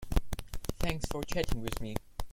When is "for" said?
1.05-1.21